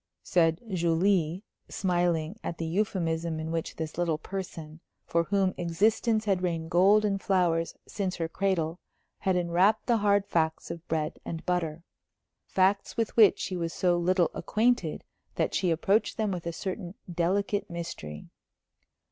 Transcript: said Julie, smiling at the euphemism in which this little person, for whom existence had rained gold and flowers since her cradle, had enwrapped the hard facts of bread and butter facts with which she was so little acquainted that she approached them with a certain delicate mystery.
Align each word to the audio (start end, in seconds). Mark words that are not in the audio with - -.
said 0.23 0.61
Julie, 0.73 1.43
smiling 1.69 2.39
at 2.43 2.57
the 2.57 2.65
euphemism 2.65 3.39
in 3.39 3.51
which 3.51 3.75
this 3.75 3.99
little 3.99 4.17
person, 4.17 4.79
for 5.05 5.25
whom 5.25 5.53
existence 5.57 6.25
had 6.25 6.41
rained 6.41 6.71
gold 6.71 7.05
and 7.05 7.21
flowers 7.21 7.75
since 7.87 8.15
her 8.15 8.27
cradle, 8.27 8.79
had 9.19 9.35
enwrapped 9.35 9.85
the 9.85 9.97
hard 9.97 10.25
facts 10.25 10.71
of 10.71 10.87
bread 10.87 11.19
and 11.23 11.45
butter 11.45 11.83
facts 12.47 12.97
with 12.97 13.15
which 13.15 13.37
she 13.37 13.55
was 13.55 13.73
so 13.75 13.95
little 13.95 14.31
acquainted 14.33 15.03
that 15.35 15.53
she 15.53 15.69
approached 15.69 16.17
them 16.17 16.31
with 16.31 16.47
a 16.47 16.51
certain 16.51 16.95
delicate 17.13 17.69
mystery. 17.69 18.27